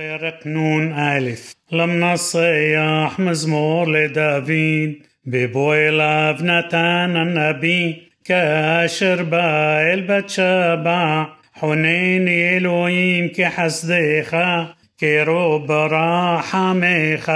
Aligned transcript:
פרק 0.00 0.46
נ"א 0.46 1.18
למנצח 1.72 3.14
מזמור 3.18 3.86
לדוד 3.88 4.50
בבוא 5.26 5.74
אליו 5.74 6.34
נתן 6.40 7.14
הנביא 7.16 7.92
כאשר 8.24 9.24
בא 9.28 9.78
אל 9.78 10.00
בת 10.00 10.30
שבע 10.30 11.22
חונני 11.58 12.48
אלוהים 12.56 13.28
כחסדך 13.34 14.36
כרוב 14.98 15.70
רחמך 15.70 17.32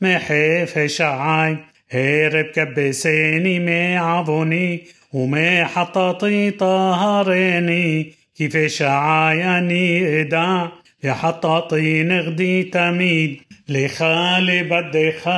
מחפש 0.00 1.00
עי 1.00 1.56
הרב 1.92 2.46
כבסני 2.54 3.58
מעווני 3.58 4.78
ומחטאתי 5.14 6.50
טהרני 6.58 8.10
כפשעי 8.34 9.44
אני 9.44 10.04
אדע 10.20 10.64
إدع 11.04 11.10
يحططي 11.10 12.02
نغدي 12.02 12.62
تميد 12.62 13.40
لخالي 13.68 14.62
بدخ 14.62 15.28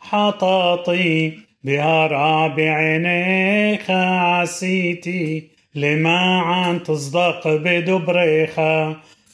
حطاطي 0.00 1.32
بهرع 1.64 2.46
بعينيك 2.46 3.90
عسيتي. 3.90 5.48
لمعن 5.74 6.82
تصدق 6.82 7.48
بدبريخ 7.48 8.60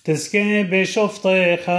تسكي 0.04 0.62
بشفطيخ 0.62 1.70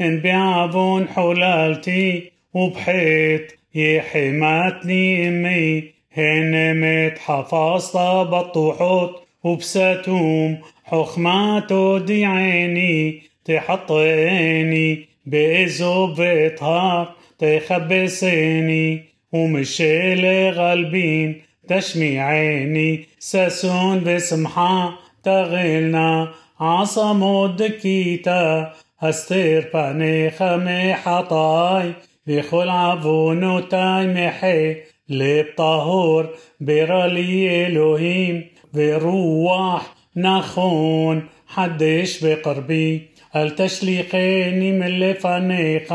إن 0.00 0.20
بعفون 0.20 1.08
حلالتي 1.08 2.32
وبحيط 2.54 3.42
يحمتني 3.74 5.28
أمي. 5.28 6.00
هنمت 6.16 7.18
حفظت 7.18 7.96
بطوحوت 7.96 9.22
وبستوم 9.44 10.58
حخمة 10.84 11.60
توديعيني 11.60 13.22
تحطيني 13.44 15.06
بإزو 15.26 16.14
بطهار 16.16 17.14
تخبسيني 17.38 19.04
ومشي 19.32 20.50
غلبين 20.50 21.42
تشميعيني. 21.68 23.06
ساسون 23.18 24.04
بسمحة 24.04 24.98
تغلنا 25.24 26.28
عصمود 26.60 27.56
دكيتا 27.56 28.72
هستير 28.98 29.70
بانيخ 29.74 30.42
محطاي 30.42 31.92
بخل 32.26 32.68
عوونوتاي 32.68 34.06
محي 34.06 34.76
لب 35.08 35.46
طهور 35.56 36.28
برالي 36.60 37.66
إلهيم. 37.66 38.44
بروح 38.74 39.94
نخون 40.16 41.28
حدش 41.46 42.24
بقربي 42.24 43.08
אל 43.36 43.50
תשליכני 43.50 44.72
מלפניך 44.72 45.94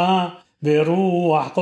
ברוח 0.61 1.59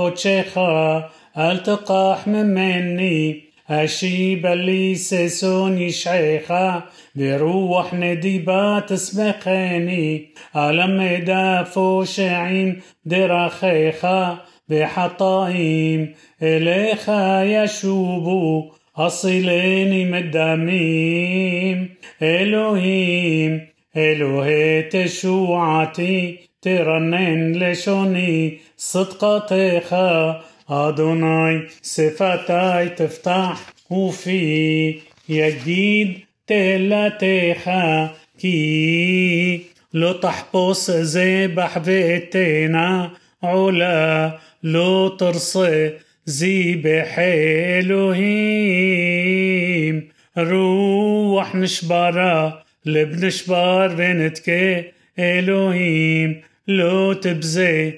هل 1.33 1.63
تقاح 1.63 2.27
من 2.27 2.45
مني 2.45 3.43
أشيب 3.69 4.41
بلي 4.41 4.95
سيسون 4.95 5.77
يشعيخا 5.77 6.83
بروح 7.15 7.93
نديبات 7.93 8.89
تسبقيني 8.89 10.29
ألم 10.55 11.23
دافو 11.25 12.03
شعين 12.03 12.81
درخيخة 13.05 14.37
بحطائم 14.69 16.13
إليخا 16.41 17.43
يشوبو 17.43 18.71
אסילני 18.95 20.05
מדמים 20.05 21.87
אלוהים 22.21 23.59
אלוהי 23.97 24.81
תשועתי 24.91 26.37
תרנן 26.59 27.55
לשוני 27.55 28.57
صدقتك 28.77 29.93
أدوناي 30.69 31.67
صفاتي 31.81 32.89
تفتح 32.95 33.73
وفي 33.89 34.99
يجيد 35.29 36.19
تلاتيخا 36.47 38.09
كي 38.37 39.61
لو 39.93 40.11
تحبوس 40.11 40.91
زي 40.91 41.47
بحبيتنا 41.47 43.11
علا 43.43 44.39
لو 44.63 45.07
ترصي 45.07 45.91
ذبح 46.28 47.16
إلهيم 47.78 48.98
روح 50.38 51.54
نشبرة 51.54 52.62
لب 52.84 53.24
نشبر 53.24 53.94
بنتك 53.94 54.48
إلهيم 55.18 56.40
لو 56.68 57.12
تبزي 57.12 57.94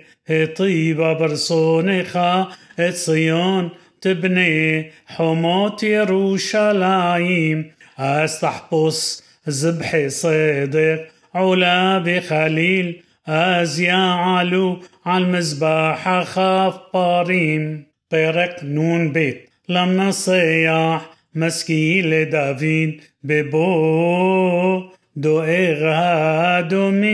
طيبة 0.56 1.12
برصونك 1.12 2.46
صيون 2.90 3.70
تبني 4.00 4.90
حموت 5.06 5.82
يروشلايم 5.82 7.70
استحبس 7.98 9.22
ذبح 9.48 10.06
صدق 10.08 11.06
علا 11.34 11.98
بخليل 11.98 13.02
אז 13.26 13.80
יעלו 13.80 14.80
על 15.04 15.24
מזבח 15.24 16.06
החפרים. 16.06 17.90
פרק 18.14 18.62
נ"ב 18.62 19.30
למנסח 19.68 21.08
משכיל 21.34 22.14
לדוד 22.14 22.90
בבוא 23.24 24.82
דואג 25.16 25.82
האדומי 25.82 27.08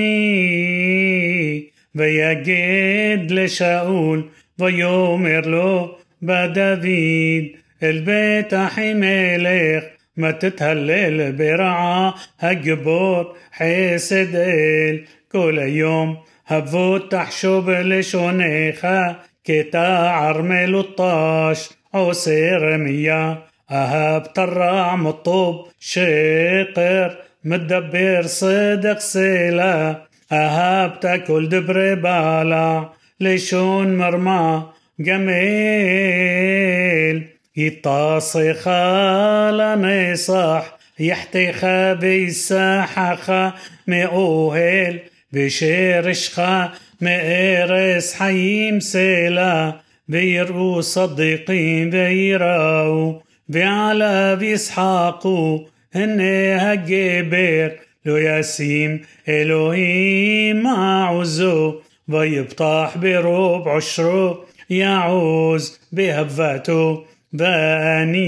ויגד 1.94 3.30
לשאול 3.30 4.28
ויאמר 4.58 5.40
לו 5.40 5.96
בדוד 6.22 6.86
אל 7.82 8.00
בית 8.00 8.54
אחימלך 8.54 9.84
ما 10.16 10.32
تتهلل 10.32 11.32
برعا 11.32 12.14
هجبور 12.38 13.36
حسد 13.52 14.34
ال 14.34 15.04
كل 15.32 15.58
يوم 15.58 16.16
هبوت 16.46 17.12
تحشب 17.12 17.70
لشونيخ 19.47 19.69
كتاع 19.69 20.31
الطاش 20.79 21.69
عسير 21.93 22.77
ميا 22.77 23.37
أهب 23.71 24.33
ترع 24.33 24.95
مطوب 24.95 25.67
شقر 25.79 27.17
مدبر 27.43 28.21
صدق 28.25 28.99
سيلا. 28.99 29.95
أهب 30.31 30.99
تأكل 30.99 31.49
دبر 31.49 31.95
بالا 31.95 32.89
لشون 33.19 33.97
مرمى 33.97 34.63
جميل. 34.99 36.41
يطاصخ 37.57 38.67
لنصح 39.51 40.77
يحتخ 40.99 41.65
بيساحخ 41.99 43.31
مؤهل 43.87 44.99
بشيرشخ 45.33 46.39
מארץ 47.00 48.14
חיים 48.14 48.80
סלע, 48.80 49.70
ויראו 50.08 50.80
צדיקים 50.82 51.90
ויראו, 51.92 53.20
ועליו 53.48 54.38
ישחקו, 54.40 55.64
הנה 55.94 56.72
הגבר, 56.72 57.68
לא 58.06 58.18
ישים 58.20 58.98
אלוהים 59.28 60.62
מעוזו, 60.62 61.80
ויבטח 62.08 62.96
ברוב 63.00 63.68
עושרו, 63.68 64.34
יעוז 64.70 65.78
בהבתו, 65.92 67.04
ואני 67.34 68.26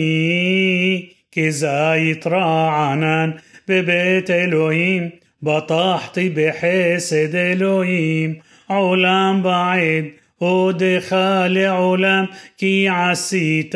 כזית 1.33 2.27
רענן 2.27 3.31
בבית 3.69 4.31
אלוהים, 4.31 5.09
בטחתי 5.43 6.31
בחסד 6.35 7.35
אלוהים. 7.35 8.35
עולם 8.67 9.41
בעד, 9.43 10.05
הודך 10.39 11.17
לעולם 11.49 12.25
כי 12.59 12.89
עשית, 12.89 13.75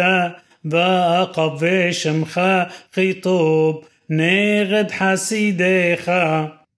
ואקווה 0.64 1.92
שמך 1.92 2.40
כיטוב 2.94 3.84
נגד 4.10 4.90
חסידיך. 4.90 6.10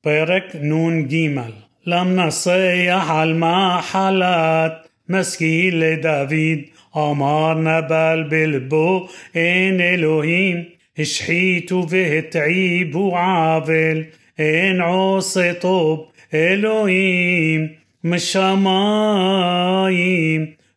פרק 0.01 0.45
נ"ג 0.55 1.41
למנסח 1.87 3.07
על 3.09 3.35
מחלת 3.35 4.89
משכיל 5.09 5.85
לדוד 5.85 6.59
אמר 6.97 7.55
נבל 7.55 8.25
בלבו 8.29 9.09
אין 9.35 9.81
אלוהים 9.81 10.65
השחיתו 10.99 11.87
והתעיבו 11.89 13.19
עוול 13.19 14.05
אין 14.39 14.81
עושה 14.81 15.55
טוב 15.55 16.07
אלוהים 16.35 17.69
משמיים 18.05 18.47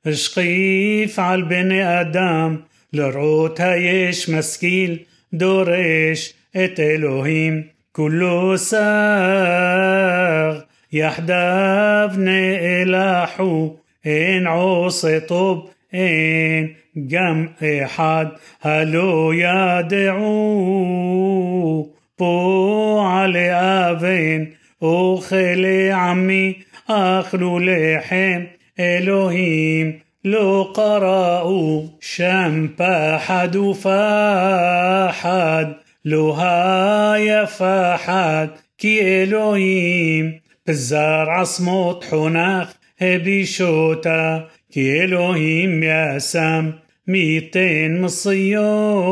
השקיף 0.05 1.19
על 1.19 1.41
בני 1.41 2.01
אדם 2.01 2.57
לראות 2.93 3.59
היש 3.59 4.29
משכיל 4.29 4.97
דורש 5.33 6.33
את 6.55 6.79
אלוהים 6.79 7.61
כולו 7.91 8.57
שר 8.57 8.77
יחדיו 10.91 12.09
נאלחו, 12.17 13.75
אין 14.05 14.47
עושה 14.47 15.19
טוב, 15.19 15.69
אין 15.93 16.67
גם 17.07 17.47
אחד 17.61 18.25
הלא 18.63 19.31
ידעו. 19.35 20.77
פועלי 22.17 23.49
אבן, 23.51 24.43
אוכלי 24.81 25.91
עמי, 25.91 26.53
אכלו 26.87 27.59
לחם, 27.59 28.41
אלוהים 28.79 29.91
לא 30.25 30.71
קראו, 30.75 31.85
שם 32.01 32.67
פחד 32.75 33.55
ופחד, 33.55 33.85
לא 36.05 36.35
היה 36.39 37.47
פחד, 37.47 38.47
כי 38.77 38.99
אלוהים 39.01 40.31
בזר 40.67 41.25
עצמות 41.41 42.05
חונך, 42.09 42.73
הבישותה, 43.01 44.37
כי 44.71 44.99
אלוהים 45.01 45.83
יסם, 45.83 46.69
מי 47.07 47.17
ייתן 47.17 47.97
מציון. 47.99 49.07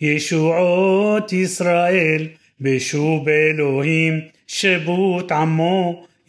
ישועות 0.00 1.32
ישראל, 1.32 2.26
בשוב 2.60 3.28
אלוהים, 3.28 4.20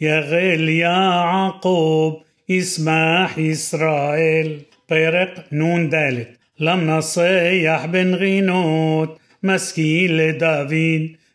יגל 0.00 0.68
יעקב, 0.68 2.14
ישמח 2.48 3.38
ישראל. 3.38 4.52
פרק 4.86 5.28
נ"ד 5.52 5.94
למנסח 6.58 7.84
בן 7.90 8.14
רינות, 8.14 9.18
משכיל 9.42 10.20
לדוד, 10.20 10.74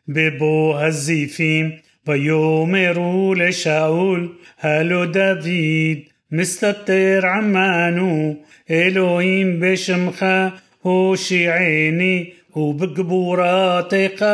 בבוא 0.07 0.79
הזיפים, 0.79 1.71
ויאמרו 2.07 3.33
לשאול, 3.33 4.33
הלא 4.61 5.05
דוד, 5.05 5.47
מסתתר 6.31 7.21
עמנו, 7.23 8.35
אלוהים 8.71 9.59
בשמך 9.59 10.25
הושיעני, 10.81 12.29
ובגבורתך 12.55 14.25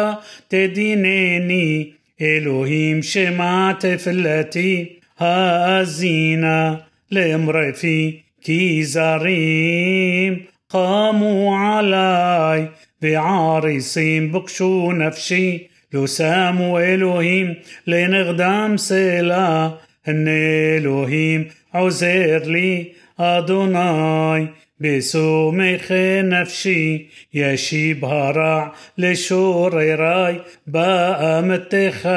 תדינני, 0.48 1.92
إلهيم 2.23 3.03
شمعت 3.03 3.87
فلتي 3.87 5.01
هازينا 5.19 6.85
لامرئ 7.11 7.73
في 7.73 8.15
كي 8.43 8.83
زريم 8.83 10.45
قاموا 10.71 11.57
علي 11.57 12.69
بعارسين 13.03 14.33
بقشو 14.33 14.93
نفسي 14.93 15.69
لو 15.93 16.07
ساموا 16.07 16.95
إلهيم 16.95 17.57
لنغدام 17.87 18.77
سلا 18.77 19.73
إن 20.09 20.29
إلهيم 20.79 21.49
عزير 21.75 22.47
لي 22.47 22.93
أدوناي 23.21 24.49
بسومخ 24.82 25.92
نفسي 26.34 27.08
يشيب 27.34 28.06
هرع 28.06 28.74
لشوريراي 28.98 30.42
بأمتخ 30.68 32.08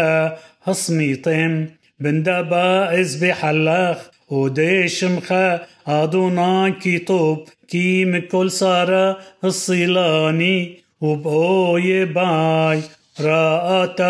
هصميتم 0.62 1.67
بندبائز 2.00 3.25
بحلخ 3.25 3.99
وديشمخ 4.31 5.32
أدوناي 5.87 6.73
كيطوب 6.73 7.49
كي 7.69 8.05
مكل 8.05 8.50
سارة 8.50 9.19
الصيلاني 9.44 10.77
وبأوي 11.00 12.05
باي 12.05 12.81
رأت 13.21 14.00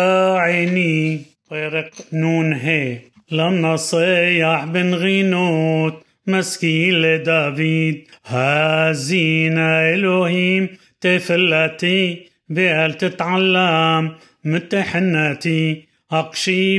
عيني 0.41 1.21
פרק 1.49 1.93
נ"ה 2.13 3.11
למנסח 3.31 4.63
בן 4.71 4.93
רינות 4.93 6.03
مسكين 6.26 6.94
لدافيد 6.94 8.08
هازينا 8.26 9.94
إلهيم 9.94 10.68
تفلتي 11.00 12.26
بقل 12.48 12.94
تتعلم 12.94 14.12
متحنتي 14.44 15.86
أقشي 16.12 16.78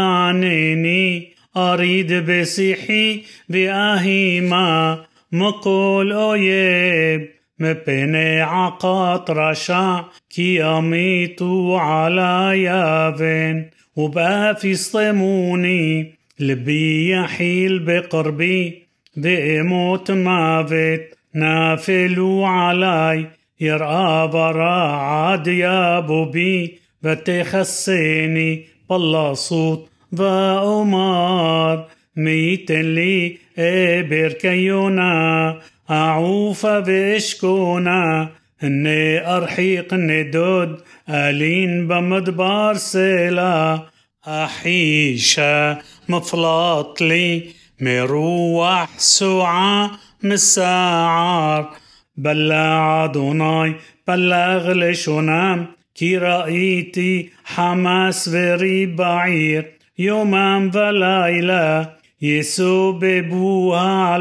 بالليفانيني 0.00 1.32
أريد 1.56 2.12
بسيحي 2.12 3.22
بأهيما 3.48 5.04
مقول 5.32 6.12
أويب 6.12 7.28
مبني 7.58 8.40
عقات 8.40 9.30
رشع 9.30 10.04
كي 10.30 10.62
أميتو 10.62 11.76
على 11.76 12.62
يافن 12.62 13.64
وبقى 13.96 14.56
في 14.56 14.74
صموني 14.74 16.19
لبي 16.40 17.10
يحيل 17.10 17.78
بقربي 17.78 18.82
بإموت 19.16 20.10
مافت 20.10 21.18
نافلوا 21.34 22.46
علي 22.48 23.26
يرقى 23.60 24.30
برا 24.32 24.92
عاد 24.92 25.46
يا 25.46 26.00
بوبي 26.00 26.78
بتخسيني 27.02 28.64
بالله 28.90 29.34
صوت 29.34 29.88
وأمار 30.18 31.86
ميت 32.16 32.72
لي 32.72 33.38
إبر 33.58 34.32
كيونا 34.32 35.58
أعوف 35.90 36.66
بشكونا 36.66 38.28
إني 38.64 39.36
أرحيق 39.36 39.94
ندود 39.94 40.80
ألين 41.10 41.88
بمدبار 41.88 42.74
سلا 42.74 43.80
أحيشة 44.28 45.78
مفلطلي 46.08 47.42
مروح 47.80 48.88
سوعة 48.98 49.90
مساعر. 50.22 51.70
بلع 52.16 53.04
أدوناي 53.04 53.74
بلغ 54.08 54.72
لشنام 54.72 55.66
كي 55.94 56.18
رأيتي 56.18 57.30
حماس 57.44 58.28
وري 58.28 58.86
بعير. 58.86 59.72
يوما 59.98 60.70
وليلة 60.74 61.92
يسببوها 62.22 64.16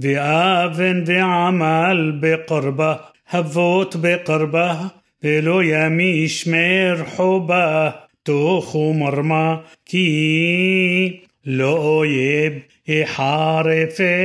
في 0.00 0.18
آفن 0.18 1.04
في 1.04 1.14
بعمل 1.14 2.20
بقربه 2.20 3.00
هفوت 3.26 3.96
بقربه. 3.96 5.03
ולא 5.23 5.63
ימישמר 5.63 7.03
חובה, 7.07 7.89
תוך 8.23 8.75
ומרמה, 8.75 9.55
כי 9.85 11.19
לא 11.45 11.77
אויב 11.77 12.53
יחרפני 12.87 14.23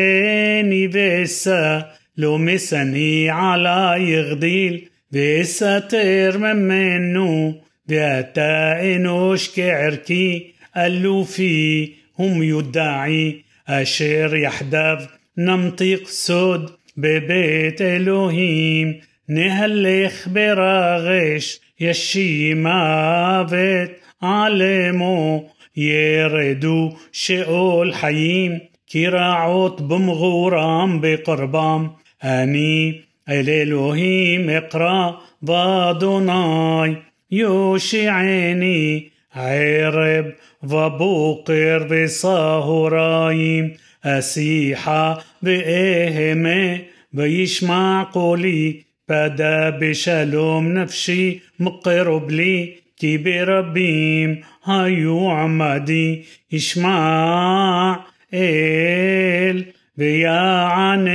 ושא, 0.93 1.79
לא 2.19 2.39
משניא 2.39 3.33
עלי 3.35 4.01
יגדיל, 4.01 4.81
ויסתר 5.13 6.37
ממנו, 6.39 7.55
ואתה 7.89 8.73
אנוש 8.97 9.51
כערכי, 9.55 10.51
אלופי 10.77 11.93
ומיודעי, 12.19 13.41
אשר 13.67 14.35
יחדיו 14.35 14.97
נמתיק 15.37 16.09
סוד 16.09 16.71
בבית 16.97 17.81
אלוהים, 17.81 18.93
נהלך 19.29 20.27
ברגש, 20.27 21.61
ישי 21.81 22.55
מוות 22.55 23.91
עלמו, 24.21 25.49
ירדו 25.77 26.97
שאול 27.13 27.93
חיים, 27.93 28.59
כי 28.87 29.09
רעות 29.09 29.81
במגורם 29.81 30.99
בקרבם, 31.03 31.87
אני 32.23 32.99
אל 33.29 33.49
אלוהים 33.49 34.51
אקרא 34.51 35.11
ואדוני 35.43 36.95
יושיעני 37.31 39.09
ערב 39.35 40.25
ובוקר 40.63 41.79
וסהריים 41.89 43.71
אשיחה 44.03 45.15
ואהמה 45.43 46.77
וישמע 47.15 48.03
קולי 48.13 48.81
פדה 49.09 49.71
בשלום 49.71 50.73
נפשי 50.73 51.39
מקרב 51.61 52.31
לי 52.31 52.75
כי 52.97 53.19
ברבים 53.19 54.37
היו 54.67 55.31
עמדי 55.31 56.23
ישמע 56.53 57.95
אל 58.35 59.63
ויענם 59.99 61.15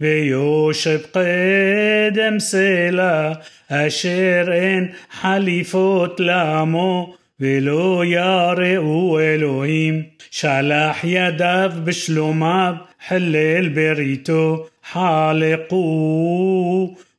ויושב 0.00 1.00
קדם 1.12 2.38
סלע 2.38 3.32
אשר 3.68 4.48
אין 4.52 4.88
חליפות 5.10 6.20
לעמו 6.20 7.14
ולא 7.40 8.02
יראו 8.06 9.20
אלוהים 9.20 10.02
שלח 10.30 10.96
ידיו 11.04 11.72
בשלומיו 11.84 12.74
חלל 13.08 13.68
בריתו 13.68 14.66
חלקו 14.92 15.86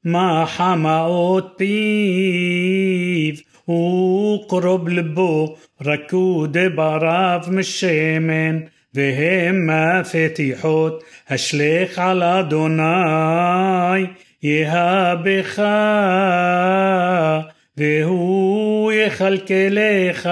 מה 0.04 0.46
חמאות 0.48 1.54
פיו 1.58 3.34
وقرب 3.68 4.90
لبو 4.90 5.56
ركود 5.82 6.58
براف 6.76 7.48
من 7.48 7.60
الشمن 7.60 8.60
והם 8.94 9.68
מפתיחות 9.70 11.04
השלך 11.30 12.00
על 12.00 12.24
אדוני 12.24 12.84
יהבך 14.44 15.62
והוא 17.78 18.92
יכלכלך 18.92 20.30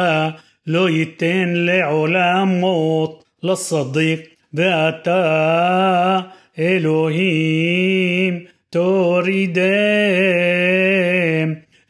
לא 0.67 0.89
ייתן 0.89 1.53
לעולמות 1.55 3.23
לצדיק 3.43 4.19
ואתה 4.53 6.19
אלוהים 6.59 8.39
תורידם 8.69 9.63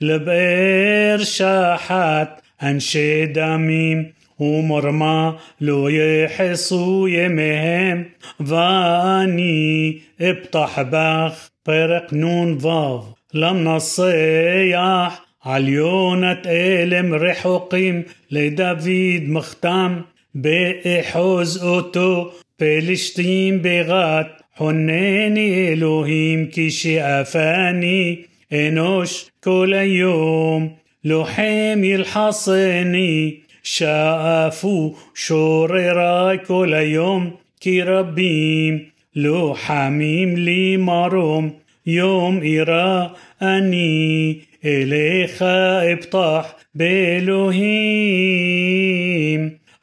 לבאר 0.01 1.17
שחת 1.23 2.41
אנשי 2.61 3.25
דמים 3.25 4.03
ומרמה 4.39 5.31
לא 5.61 5.87
יחסו 5.91 7.07
ימיהם 7.07 8.03
ואני 8.39 9.97
אבטח 10.21 10.79
בך 10.89 11.49
פרק 11.63 12.13
נ"ו 12.13 13.03
למנסח 13.33 15.21
על 15.43 15.67
יונת 15.67 16.47
אלם 16.47 17.13
רחוקים 17.13 18.03
לדוד 18.31 18.87
מחתם 19.27 20.01
באחוז 20.35 21.63
حنيني 24.54 25.72
إلهيم 25.72 26.46
كي 26.46 27.00
أفاني 27.00 28.26
إنوش 28.52 29.26
كل 29.44 29.72
يوم 29.72 30.76
لحام 31.04 31.84
يلحصني 31.84 33.40
شافو 33.62 34.94
شوري 35.14 35.90
راي 35.90 36.38
كل 36.38 36.72
يوم 36.72 37.30
كي 37.60 37.82
ربيم 37.82 38.90
لو 39.16 39.54
حميم 39.54 40.34
لي 40.34 40.76
مروم 40.76 41.52
يوم 41.86 42.42
إرا 42.44 43.16
أني 43.42 44.40
إليخ 44.64 45.42
ابطح 45.42 46.56
بإلهيم 46.74 47.72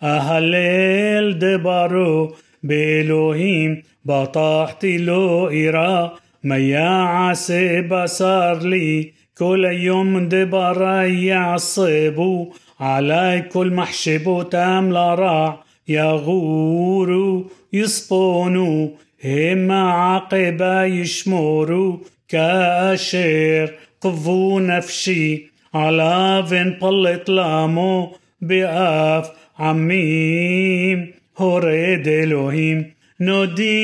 أهلل 0.03 1.39
دبرو 1.39 2.35
بإلهيم 2.63 3.83
بطحت 4.06 4.86
له 4.86 5.50
إيرا 5.50 6.13
ما 6.44 6.58
يعسى 6.58 7.82
بصار 7.82 8.63
لي. 8.63 9.12
كل 9.38 9.65
يوم 9.65 10.27
دبر 10.27 10.82
يعصبوا 11.06 12.46
علي 12.79 13.46
كل 13.51 13.74
محشبو 13.74 14.41
تام 14.41 14.89
لراع 14.89 15.63
يغوروا 15.88 17.44
يصبونوا 17.74 18.89
هم 19.25 19.72
عقبا 19.72 20.86
يشمروا 20.86 21.98
كاشر 22.27 23.74
قفوا 24.01 24.62
نفسي 24.62 25.48
على 25.74 26.44
فين 26.50 26.77
طلت 26.82 27.29
لامو. 27.29 28.12
بأف 28.41 29.32
عميم 29.60 31.12
هورد 31.38 32.08
إلهيم 32.08 32.94
نودي 33.21 33.79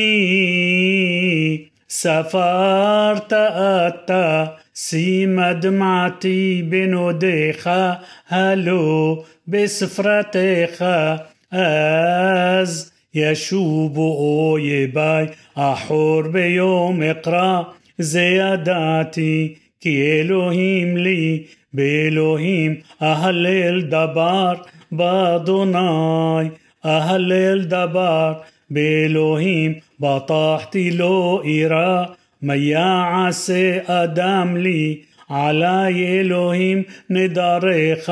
سفرت 1.88 3.34
أتا 3.34 4.58
سيما 4.74 5.52
دمعتي 5.52 6.62
بنوديخ 6.62 7.68
هلو 8.28 9.24
بسفرتيخ 9.48 10.84
אז 11.54 12.94
ישובו 13.16 13.61
אויבי 13.61 13.98
אחור 13.98 16.28
ביום 16.28 17.04
אקרא 17.04 17.74
זה 18.00 18.45
ידעתי 18.45 19.58
כי 19.82 20.22
אלהים 20.22 20.98
לי 20.98 21.46
באלהים 21.74 22.84
אהלל 23.02 23.90
דבר 23.90 24.66
באדוני 24.92 26.52
אהלל 26.86 27.68
דבר. 27.68 28.46
באלהים 28.70 29.82
בטחתי 30.00 30.90
לא 30.90 31.44
אירא 31.44 32.16
מה 32.42 32.56
יעשה 32.56 33.82
אדם 33.88 34.58
לי. 34.58 35.02
עלי 35.30 36.22
אלהים 36.22 36.86
נדריך 37.10 38.10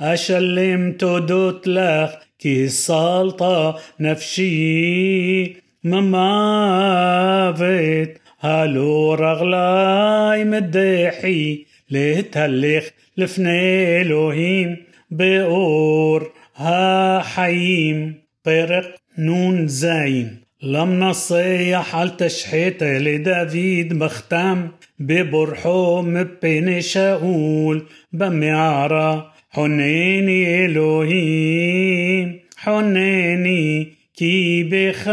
أشلم 0.00 0.92
تودوت 0.92 1.68
لك 1.68 2.18
كي 2.38 2.64
السلطة 2.64 3.78
نفشي 4.00 5.56
ممافت 5.84 7.00
هالو 8.40 9.14
رغلاي 9.14 10.44
مدحي. 10.44 11.66
لتهلخ 11.90 12.90
لفني 13.16 14.00
إلهيم 14.02 14.76
بأور 15.10 16.32
هاحيم 16.56 18.22
طرق 18.44 19.01
نون 19.26 19.66
زاين 19.66 20.42
لم 20.62 21.00
نصيح 21.00 21.96
على 21.96 22.10
تشحيته 22.18 22.98
لدافيد 22.98 23.92
مختم 23.92 24.68
ببرحو 24.98 26.02
مبين 26.02 26.80
شاول 26.80 27.82
بمعارة 28.12 29.32
حنيني 29.50 30.64
إلهيم 30.64 32.40
حنيني 32.56 33.92
كي 34.16 34.62
بخا 34.62 35.12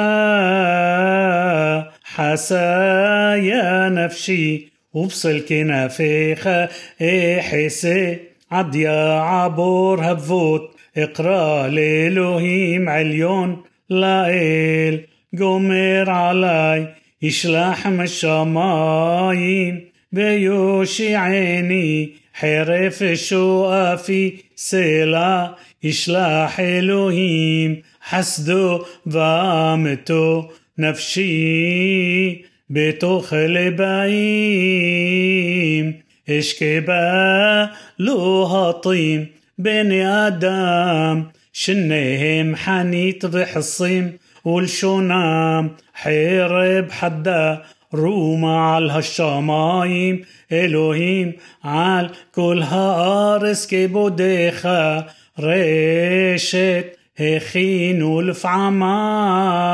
حسايا 2.04 3.90
نفسي 3.90 4.68
وبصل 4.94 5.40
كنافيخا 5.40 6.68
احسي 7.02 8.18
عديا 8.52 9.20
عبور 9.20 10.12
هبوت 10.12 10.76
اقرا 10.98 11.68
لإلهيم 11.68 12.90
عليون 12.90 13.69
לאל 13.90 14.98
גומר 15.36 16.04
עליי, 16.08 16.86
ישלח 17.22 17.86
משמיים 17.86 19.80
ויושיעני 20.14 22.10
חרף 22.40 23.02
שואפי 23.16 24.42
סלע, 24.58 25.46
ישלח 25.84 26.60
אלוהים 26.60 27.76
חסדו 28.10 28.80
ואמתו 29.06 30.50
נפשי 30.78 32.42
בתוך 32.70 33.34
לבאים. 33.34 34.20
אשכבה 36.30 37.66
לא 38.00 38.48
הטים 38.70 39.26
בני 39.60 40.28
אדם 40.28 41.24
شنيهم 41.62 42.56
حنيت 42.56 43.26
وحصيم 43.26 44.18
والشونام 44.46 45.76
حير 45.94 46.92
حدا 46.92 47.64
روما 47.94 48.60
على 48.60 48.92
هالشمايم 48.92 50.22
إلهيم 50.52 51.34
على 51.64 52.10
كل 52.36 52.62
هارس 52.64 53.68
كبوديخا 53.68 55.08
ريشت 55.40 56.86
هخين 57.20 58.04
والفعماي 58.04 59.70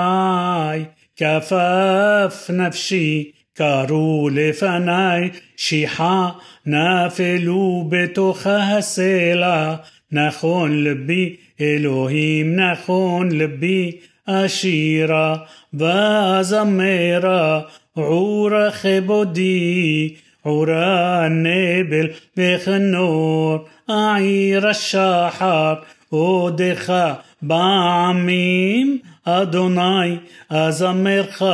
كفاف 1.18 2.52
نفسي 2.52 3.34
كارو 3.56 4.30
لفناي 4.30 5.32
شيحا 5.56 6.36
نافلو 6.66 7.84
بتوخا 7.84 8.80
سيلا 8.80 9.84
نخون 10.12 10.84
لبي 10.84 11.45
אלוהים 11.61 12.57
נכון 12.57 13.29
لبي 13.29 14.01
أشيرا 14.29 15.47
وزميرا 15.81 17.67
عورا 17.97 18.71
خبودي 18.71 20.17
عورا 20.47 21.27
النبل 21.27 22.11
بخنور 22.37 23.69
أعير 23.91 24.71
الشحر 24.71 25.85
أودخا 26.13 27.23
بعميم 27.43 29.03
أدوناي 29.27 30.19
أزمرخ 30.51 31.45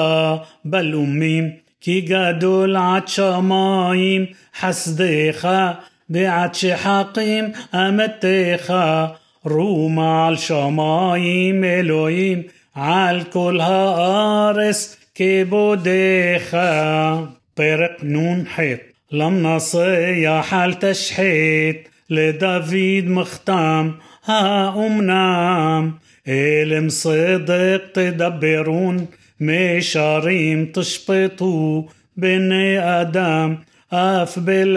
بلوميم 0.64 1.52
كي 1.80 2.00
גדול 2.00 2.76
עד 2.76 3.08
שמיים 3.08 4.26
חסדך 4.60 5.48
ועד 6.10 6.54
שחקים 6.54 7.44
אמתך 7.74 8.74
רומה 9.44 10.26
על 10.26 10.36
שמיים 10.36 11.64
אלוהים 11.64 12.42
על 12.74 13.24
כל 13.30 13.60
הארץ 13.62 14.96
כבודך 15.14 16.56
פרק 17.54 18.02
נ"ח 18.02 18.60
لم 19.12 19.46
نصيح 19.46 20.54
التشحيت 20.54 21.88
לדוד 22.10 23.04
מחתם, 23.06 23.90
האומנם? 24.26 25.90
אלם 26.28 26.90
صدق 26.90 27.84
תדברון, 27.92 29.04
משרים 29.40 30.66
תשפטו 30.72 31.86
בני 32.16 33.00
אדם, 33.00 33.54
אף 33.88 34.38
בלב 34.38 34.76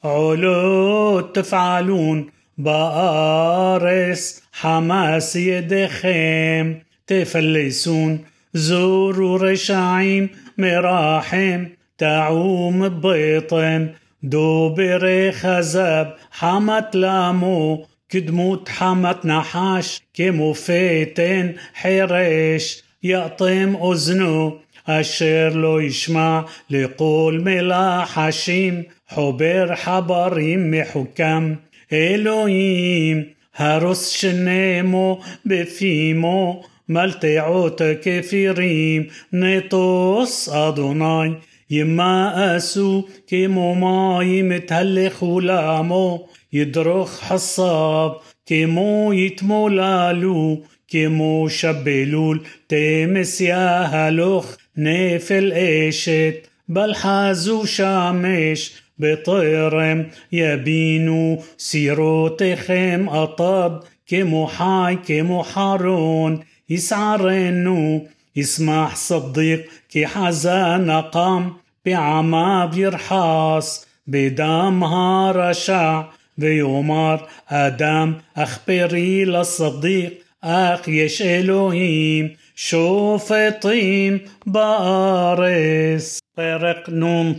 עולות 0.00 1.34
תפעלון, 1.34 2.24
בארץ 2.58 4.40
חמאס 4.60 5.36
ידיכם 5.36 6.72
תפלסון, 7.04 8.18
זורו 8.52 9.38
רשעים 9.40 10.26
מרחם, 10.58 11.64
تعوم 11.98 12.88
ببيطن 12.88 13.88
دوبر 14.22 15.32
خزب 15.32 16.06
حمت 16.32 16.94
لامو 16.94 17.86
كدموت 18.08 18.68
حمت 18.68 19.26
نحاش 19.26 20.02
كمو 20.14 20.52
فيتن 20.52 21.54
حرش 21.74 22.82
يأطم 23.02 23.76
أذنه 23.92 24.52
أشر 24.88 25.48
لو 25.48 25.78
يشمع 25.78 26.44
لقول 26.70 27.42
ملاحشيم 27.44 28.84
حبر 29.06 29.74
حبريم 29.74 30.70
محكم 30.70 31.56
אלוהים, 31.92 33.22
הרוס 33.56 34.08
שנמו 34.08 35.20
בפימו, 35.46 36.62
מלטעות 36.88 37.80
כפירים, 38.02 39.02
נטוס 39.32 40.48
אדוני. 40.48 41.30
يماسوا 41.70 43.02
كيمو 43.26 43.74
ماي 43.74 44.42
متهلخ 44.42 45.24
لامو 45.24 46.28
يدرخ 46.52 47.20
حصاب 47.20 48.16
كيمو 48.46 49.12
يتمولالو 49.12 50.62
كيمو 50.88 51.48
شبلول 51.48 52.46
تمس 52.68 53.40
يا 53.40 53.82
هلوخ 53.82 54.56
نفل 54.76 55.52
ايشت 55.52 56.46
بلحازو 56.68 57.64
شامش 57.64 58.72
بطيرم 58.99 60.07
يبينو 60.31 61.39
سيروتخم 61.57 63.09
أطب 63.09 63.83
كمو 64.07 64.47
حاي 64.47 64.95
كمو 64.95 65.43
حارون 65.43 66.39
يسعرنو 66.69 68.07
يسمح 68.35 68.95
صديق 68.95 69.69
كي 69.89 70.05
حزان 70.07 70.91
قام 70.91 71.53
بعما 71.85 72.65
بيرحاس 72.65 73.87
بدمها 74.07 75.31
رشع 75.31 76.05
ويومر 76.41 77.27
أدم 77.49 78.13
أخبري 78.37 79.25
للصديق 79.25 80.13
أخ 80.43 80.89
يش 80.89 81.21
إلهيم 81.21 82.35
شوفطيم 82.55 84.21
بارس. 84.45 86.19
طرق 86.37 86.89
نون 86.89 87.33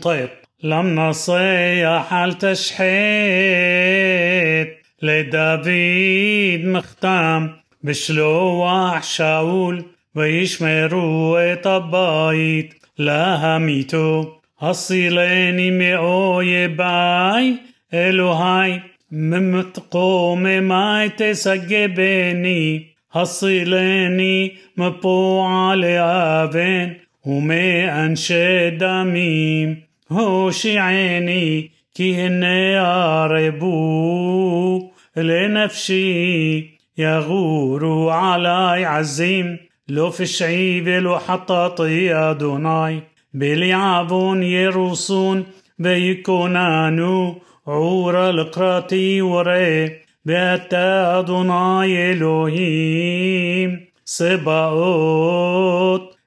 طيط 0.59 0.59
لم 0.63 0.95
نصيح 0.99 2.13
التشحيت 2.13 2.85
لدافيد 5.01 6.65
مختام 6.65 7.49
بشلوح 7.83 9.03
شاول 9.03 9.83
וישמרו 10.15 11.37
את 11.53 11.65
הבית 11.65 12.75
להמיתו. 12.99 14.39
הצילני 14.61 15.69
מאויביי, 15.71 17.57
אלוהי, 17.93 18.79
ממקוממי 19.11 21.09
תסגבני, 21.17 22.83
הצילני 23.13 24.49
מפועלי 24.77 25.95
אבן 25.99 26.89
ומאנשי 27.25 28.69
דמים. 28.77 29.85
هوش 30.12 30.66
عيني 30.66 31.70
كي 31.94 32.14
هن 32.14 32.42
ياربوا 32.72 34.00
لنفسي 35.16 36.70
يغور 36.98 38.10
علي 38.10 38.84
عزيم. 38.84 39.58
لو 39.88 40.10
في 40.10 40.26
شعيب 40.26 40.88
لو 40.88 41.18
حطاطي 41.18 42.14
أدوناي 42.14 43.02
بليعبون 43.34 44.42
يروسون 44.42 45.44
بيكونانو 45.78 47.34
عور 47.66 48.30
القراتي 48.30 49.22
وري 49.22 49.92
بأتا 50.24 51.18
أدوناي 51.18 52.12
إلهيم. 52.12 53.86
سبأوت 54.04 55.40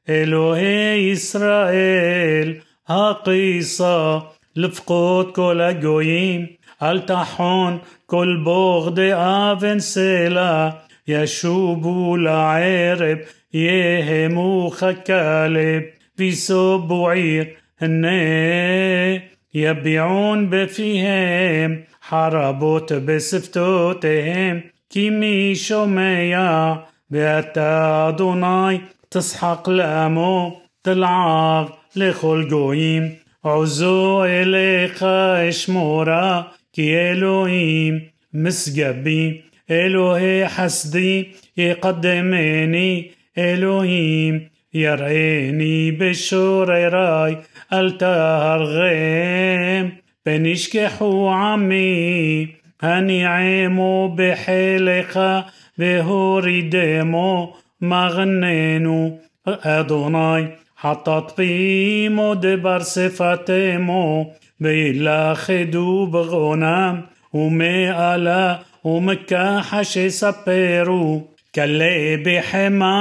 إلهي 0.09 1.11
إسرائيل 1.11 2.62
هقيصة 2.87 4.23
لفقود 4.55 5.25
كل 5.25 5.61
الجويم 5.61 6.47
التحون 6.83 7.79
كل 8.07 8.43
بغض 8.43 8.99
آفن 8.99 9.79
سلا؟ 9.79 10.73
يشوبوا 11.07 12.17
لعرب 12.17 13.19
يهمو 13.53 14.69
خكالب. 14.69 15.83
في 16.17 16.31
سبوعير 16.31 17.57
هني 17.81 19.21
يبيعون 19.53 20.49
بفيهم 20.49 21.83
حربوت 22.01 22.93
بسفتوتهم. 22.93 24.61
كيمي 24.89 25.55
شوميا 25.55 26.85
بأتا 27.09 28.09
أدوناي 28.09 28.81
تسحق 29.11 29.69
لامو 29.69 30.51
تلعاغ. 30.83 31.69
לכל 31.95 32.43
גויים. 32.49 33.09
עוזו 33.41 34.23
אליך 34.25 35.03
אשמורה, 35.49 36.41
כי 36.73 36.95
אלוהים 36.95 37.99
משגבי, 38.33 39.41
אלוהי 39.71 40.49
חסדי 40.49 41.23
יקדמני, 41.57 43.07
אלוהים 43.37 44.39
יראני 44.73 45.91
בשוררי, 45.97 47.35
אל 47.73 47.91
תהרגם, 47.91 49.89
פן 50.23 50.45
ישכחו 50.45 51.31
עמי, 51.33 52.47
הנעמו 52.81 54.15
בחילך, 54.15 55.19
והורידמו 55.77 57.57
מגננו, 57.81 59.17
אדוני. 59.45 60.43
بيمو 61.38 62.34
دبر 62.34 62.80
صفتمو 62.82 64.32
بيلاخدو 64.60 66.06
بغنم 66.06 67.02
ومئلا 67.32 68.58
ومكاحش 68.84 69.96
يسبرو 69.96 71.28
كلي 71.54 72.16
بحما 72.16 72.96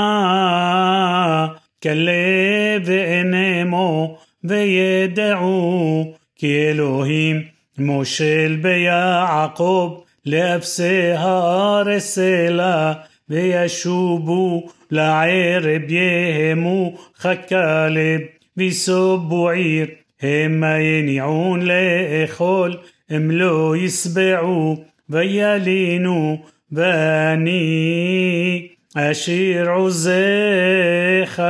كلي 1.84 2.80
بإنمو 2.80 4.18
וידעו 4.44 6.14
כי 6.36 6.70
אלוהים 6.70 7.44
מושל 7.78 8.60
ביעקב 8.62 10.00
לאפסי 10.26 11.12
הארץ 11.12 12.18
אלה 12.18 12.94
וישובו 13.32 14.68
לערב 14.92 15.92
יהמו 15.92 16.98
חכלב 17.18 18.22
ויסובו 18.58 19.50
עיר 19.50 19.88
המה 20.22 20.80
יניעון 20.80 21.62
לאכול 21.62 22.78
הם 23.10 23.32
לא 23.32 23.76
ישבעו 23.78 24.84
וילינו 25.10 26.38
ואני 26.72 28.68
אשיר 28.96 29.70
עוזיך 29.70 31.42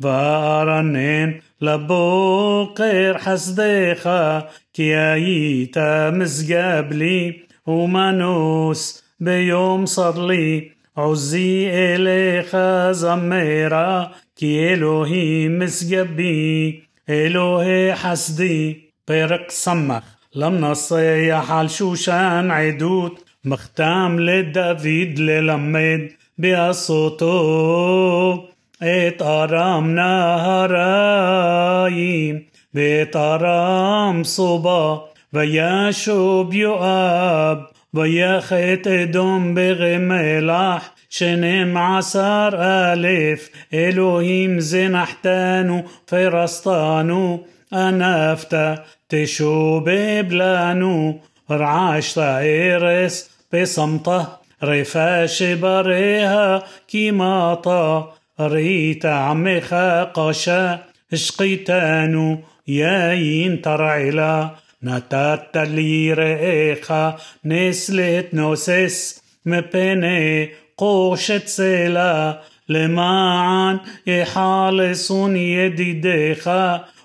וארנן 0.00 1.30
לבוקר 1.60 3.12
חסדיך 3.18 4.08
כי 4.72 4.96
היית 4.96 5.76
משגב 6.12 6.84
לי 6.92 7.38
ומנוס 7.66 9.02
ביום 10.92 10.92
סרלי 10.92 10.92
עוזי 10.98 11.68
אליך 11.70 12.56
זמרה 12.92 14.04
כי 14.36 14.68
אלוהים 14.68 15.60
משגבי 15.60 16.80
אלוהי 17.08 17.96
חסדי 17.96 18.74
פרק 19.04 19.50
סמך 19.50 20.04
لم 20.34 20.54
نصيح 20.58 21.50
על 21.50 21.68
שושן 21.68 22.48
עדות 22.52 23.24
מכתם 23.44 24.16
לדוד 24.20 25.18
ללמד 25.18 26.00
בעשותו 26.38 27.38
את 28.78 29.22
ארם 29.22 29.94
נהריים 29.94 31.28
ואת 32.74 33.16
ארם 33.16 34.20
סובה 34.24 34.96
וישוב 35.32 36.54
יואב 36.54 37.58
ויחת 37.94 38.86
אדום 38.86 39.54
בגמלח 39.54 40.90
שנים 41.10 41.76
עשר 41.76 42.48
אלף 42.52 43.48
אלוהים 43.74 44.60
זנחתנו 44.60 45.82
פרסתנו 46.04 47.44
אנפת 47.72 48.54
تشوبب 49.08 50.32
لانو 50.32 51.18
رعاش 51.50 52.18
إيرس 52.18 53.30
بصمته 53.54 54.26
رفاش 54.62 55.42
بريها 55.42 56.62
كيماطا 56.88 58.14
ريت 58.40 59.06
عمخ 59.06 59.74
قشا 60.14 60.78
اشقيتانو 61.12 62.38
ياين 62.68 63.62
ترعلا 63.62 64.50
נתת 64.83 65.55
לי 65.55 66.13
רעך 66.13 66.91
נס 67.43 67.89
לתנוסס 67.89 69.21
מפני 69.45 70.47
חורש 70.77 71.31
צלע 71.31 72.31
למען 72.69 73.77
יחלסון 74.07 75.35
ידידיך 75.35 76.49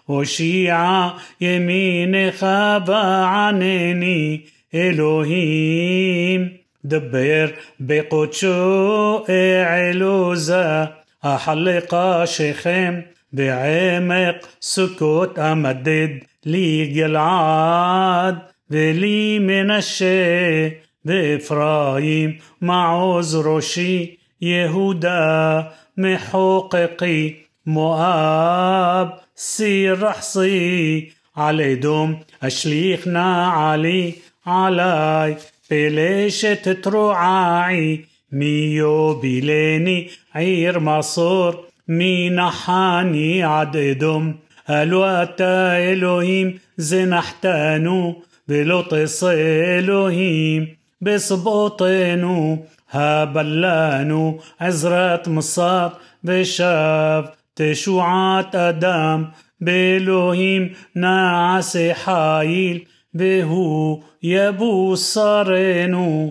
הושיע 0.06 1.08
ימינך 1.40 2.46
וענני. 2.86 4.40
אלוהים 4.74 6.48
דבר 6.84 7.46
בקודשו 7.80 9.24
אעלוזה 9.28 10.84
החלקה 11.22 12.26
שכם 12.26 13.00
בעמק 13.32 14.46
סוכות 14.62 15.38
אמדד. 15.38 16.08
לי 16.45 16.91
גלעד 16.93 18.35
ולי 18.69 19.39
מנשה 19.39 20.69
ואפרים 21.05 22.37
מעוז 22.61 23.35
ראשי 23.35 24.15
يهودا 24.41 25.63
محوققي 25.97 27.33
مؤاب 27.65 29.19
سير 29.35 30.03
رحصي 30.03 31.11
على 31.37 31.75
دوم 31.75 32.19
أشليخنا 32.43 33.47
علي 33.47 34.13
علي 34.47 35.37
بليشة 35.71 36.73
تروعاعي 36.73 38.05
ميو 38.31 39.13
بليني 39.13 40.09
عير 40.35 40.79
مصور 40.79 41.65
مي 41.87 42.29
نحاني 42.29 43.43
عددهم 43.43 44.35
الواتا 44.70 45.92
إلهيم 45.92 46.60
زنحتانو 46.78 48.22
بلطس 48.48 49.24
إلهيم 49.24 50.76
بصبوطنو 51.00 52.58
هبلانو 52.90 54.40
عزرات 54.60 55.28
مصار 55.28 55.92
بشاف 56.22 57.24
تشوعات 57.56 58.54
أدم 58.54 59.26
بإلهيم 59.60 60.72
نعس 60.94 61.76
حايل 61.76 62.86
بهو 63.14 64.00
يبو 64.22 64.94
صارنو 64.94 66.26